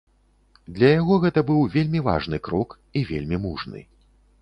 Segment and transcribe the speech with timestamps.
[0.77, 3.89] Для яго гэта быў вельмі важны крок і вельмі мужны.